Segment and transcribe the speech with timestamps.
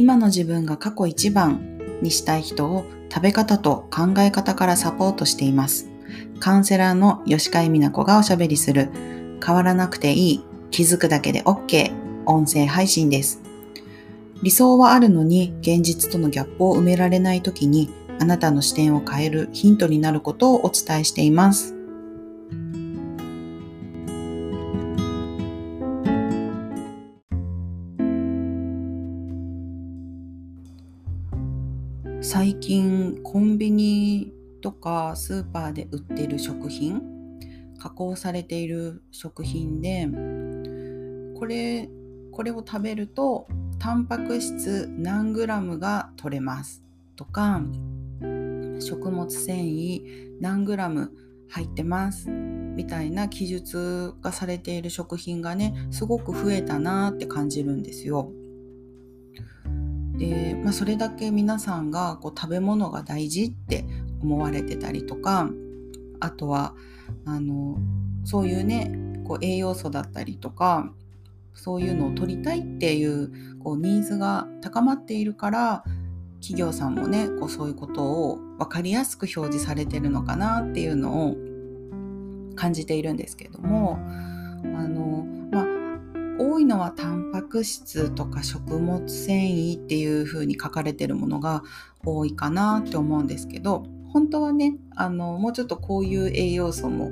[0.00, 5.90] 今の自分が過去一番にしたい人を食べ方と考え方からサポートしています。
[6.38, 8.88] カウンセラーの吉海美奈子がおしゃべりする
[9.44, 11.92] 変わらなくていい気づくだけで OK
[12.24, 13.42] 音声配信です。
[14.42, 21.74] 理想はあるのに現実とのギャップを埋められない時にあなたの視点を変えるヒントになることをお伝えしています。
[32.40, 37.02] 最近コンビニとかスーパーで売ってる食品
[37.78, 40.08] 加工されている食品で
[41.38, 41.90] これ
[42.32, 43.46] これを食べると
[43.78, 46.82] タンパク質何グラムが取れます
[47.14, 47.60] とか
[48.80, 51.12] 食物繊維何グラム
[51.50, 58.32] 入ってますみたいな記述がされている食品がねすごく増えたなって感じるんですよ。
[60.20, 63.86] で、まあ、それだけ皆さんがこう食べ物が大事って
[64.22, 65.48] 思われてたりとか
[66.20, 66.74] あとは
[67.24, 67.78] あの
[68.24, 68.92] そういうね
[69.26, 70.92] こう栄養素だったりとか
[71.54, 75.84] そういうのを取りたいっていうこうニーズが高まっているから
[76.40, 81.36] 企業さんもねこうそういうことを分かりやすく表示されてるのかなっていうのを
[82.56, 85.69] 感じているんですけどもあのまあ
[86.50, 91.62] 多いのはタンパク質とか食物繊維っていう風に書かれてるものが
[92.04, 97.06] 多いかなって思うんですけど本当はねあのもうちょっとこういう栄養素も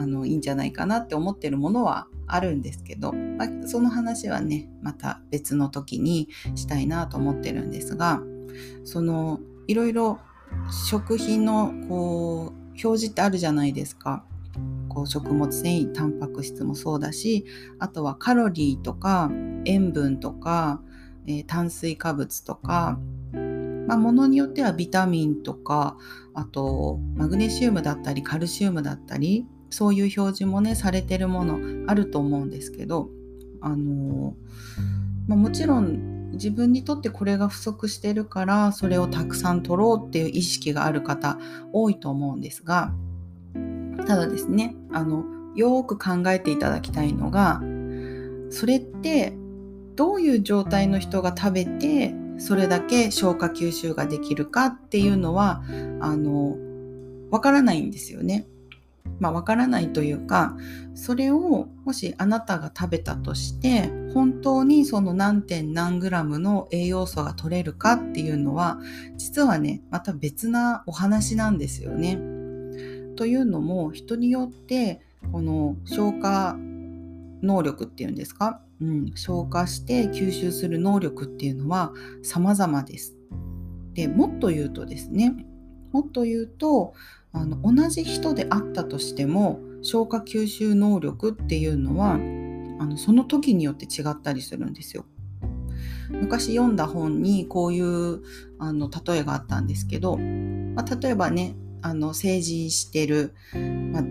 [0.00, 8.22] あのいいんじゃないかなって思ってるものはあるんですけど、まあ、その話はねまた別の時にしたいなと思ってるんですが
[8.84, 10.20] そのいろいろ
[10.88, 14.24] 食品のこう表示ってあるじゃないですか。
[14.90, 17.46] こう食物繊維タンパク質もそうだし
[17.78, 19.30] あとはカロリーとか
[19.64, 20.82] 塩分とか、
[21.26, 22.98] えー、炭水化物とか、
[23.86, 25.96] まあ、ものによってはビタミンとか
[26.34, 33.08] あとマグネシウムだったりカルシウムだったりそういう表示もねされてるものあると思うんですけど
[33.60, 34.34] あの、
[35.28, 41.38] まあ、もちろん自分にとってこれが不足してるからそれをたくさん取ろうっていう意識がある方
[41.72, 42.92] 多いと思うんですが
[44.06, 45.24] ただですねあの
[45.54, 47.60] よく考えていただきたいのが
[48.50, 49.34] それって
[49.96, 55.62] どういう状態の人が食べてそれだけ消化吸収ができるかっていうのは
[56.00, 56.56] あの
[57.30, 58.46] わからないんですよね。
[59.18, 60.56] まあ、わからないというか
[60.94, 68.78] それをもしあなたが食べたとして本当にその何点何グラムの栄養素が取れるかっていうのは
[69.16, 72.39] 実はねまた別なお話なんですよね。
[73.20, 81.92] というのも人によってこの消化能力っていうんですか、うん、消化して吸収する能力っていうのは
[82.22, 83.18] 様々です。
[83.92, 85.34] でもっと言うとですね
[85.92, 86.94] もっと言うと
[87.34, 92.16] あの同じ人であったとしても消化吸収能力っていうのはあ
[92.86, 95.04] のその時によって違ったりするんですよ。
[96.08, 98.22] 昔読んだ本にこういう
[98.58, 103.34] あの例えがあったんですけど、まあ、例えばねあの成人してる、
[103.92, 104.02] ま、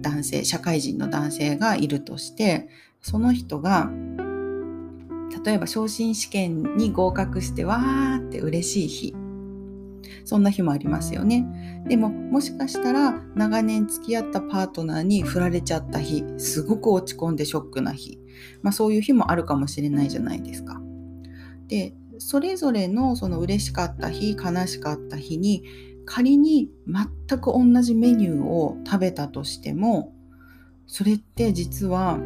[0.00, 2.68] 男性社会人の男性がいるとして
[3.00, 3.90] その人が
[5.44, 9.14] 例えば昇進試験に合格してわーって嬉しい日
[10.28, 11.46] そんな日もありますよね。
[11.88, 18.18] でももしかしたら長年付き合ったパートナーに振られちゃった日、すごく落ち込んでショックな日、
[18.62, 20.82] まあ、そういう日もあるかもしれないじゃないですか。
[21.66, 25.64] で、それぞれのその嬉しかった日、悲しかった日に
[26.08, 30.14] 仮に全く同じメニューを食べたとしても
[30.86, 32.18] それって実は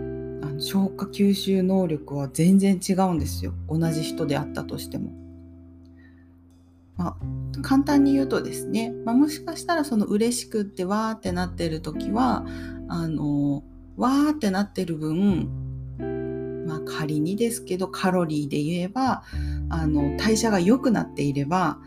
[0.59, 5.11] 消化吸収能力は全然違うんですよ同じ人であったとしても。
[6.97, 12.45] まあ、簡単に言うとですね、まあ、もしかしたらその嬉しくってわーってなってる時は
[12.87, 13.65] あの
[13.97, 19.25] わーってなってる分、まあ、仮にですけどカロリーで言えば
[19.71, 21.79] あの代謝が良くなっていれば、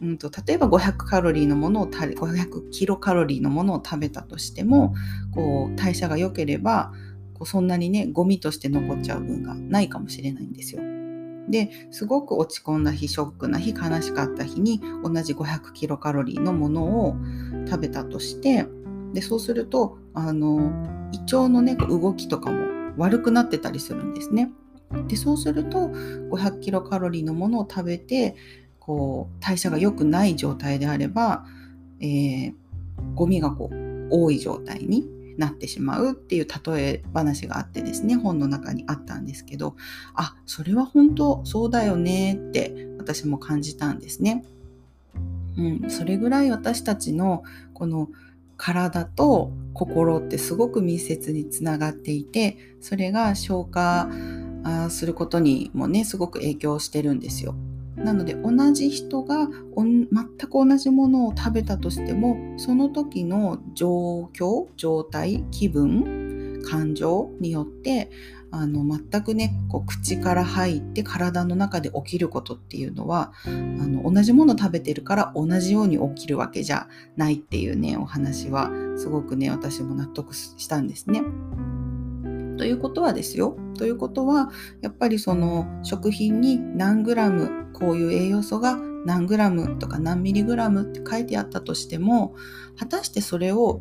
[0.00, 4.94] うんと、例えば500カロリーのものを500キロカロリーのものを食べたとしても
[5.34, 6.92] こう代謝が良ければ
[7.34, 10.82] こうそんなにねゴミとして残っちゃう分がないかもしれないんですよ。
[11.48, 17.16] ですごく落ち込んだ日ショックな日悲しかった日に同じ500キロカロリーのものを
[17.66, 18.66] 食べたとして
[19.14, 20.70] でそうするとあの
[21.12, 24.50] 胃腸のね動きとかも悪くなってたりするんですね。
[25.06, 25.88] でそうすると
[26.30, 28.36] 500キロカロリーのものを食べて
[28.88, 31.44] こう代謝が良くない状態であれば、
[32.00, 32.54] えー、
[33.14, 35.06] ゴミがこう多い状態に
[35.36, 39.76] なってしまうっていう例え話があってですね本の中にあったんですけど
[40.14, 44.42] あそれは本当そうだよねって私も感じたんですね。
[45.58, 47.42] うん、それぐらい私たちの
[47.74, 48.08] この
[48.56, 54.08] 体と心ってすごく密接につながっていてそれが消化
[54.88, 57.54] することにもねすごく影響してるんですよ。
[58.04, 60.06] なので同じ人が全
[60.36, 68.10] く同じものを食べたとしてもその時の状況状態気分感情によって
[68.50, 81.22] あの全くねこう口から入って体の中で起きることっていうのはあの同じもの食べてるから同じように起きるわけじゃないっていうねお話はすごくね私も納得したんですね。
[82.58, 83.56] ということはですよ。
[83.78, 84.50] ということは
[84.82, 88.76] やっぱりその食品に何グラムこういう栄養素が
[89.06, 92.34] 何グラムとか何ミリグラムって書いてあったとしても
[92.76, 93.80] 果たしてそれを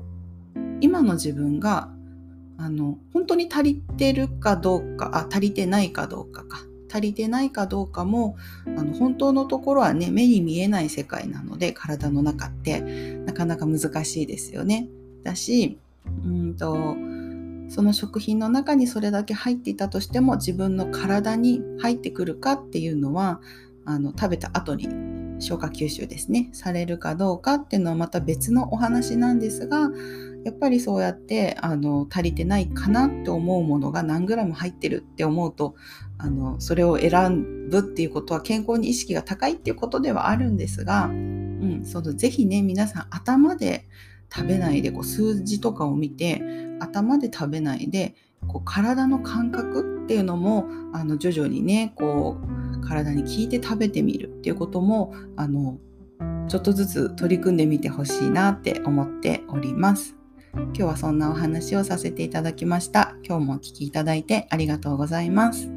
[0.79, 1.89] 今の自分が
[2.57, 6.59] あの本当に足りてるかどうかあ足りてないかどうかか
[6.89, 12.81] 足りてないかどうかもあの本当のところはね目に見えない世界なので体の中って
[13.25, 14.87] なかなか難しいですよね。
[15.23, 15.77] だし
[16.23, 16.95] うんと
[17.69, 23.41] その食品の中にそれだけ入っていたとしても自分の体に入ってくるかっていうのは
[23.85, 24.87] あの食べた後に
[25.39, 29.89] 消化吸収ですねされるかどうかっていうのはまた別のお話なんですが
[30.43, 35.75] やっぱりそうやってあの足りてないかなって思うものが何グラム入ってるって思うと
[36.17, 43.87] あのそれを選ぶっていうことは健康に意識が高いっていうことではあるんですが、うん、そのぜひね皆さん頭で
[44.33, 46.41] 食べないでこう数字とかを見て
[46.79, 48.15] 頭で食べないで
[48.47, 55.77] こう体の感覚っていうのもあの徐々にねこう体に効いて食べてみるっていうこともあの
[56.47, 60.15] ちょっとずつ取り組んでみてほしいなって思っております。
[60.53, 63.15] 今日はそんなお話をさせていただきました。
[63.23, 65.76] 今日もお聴きいただいてありがとうございます。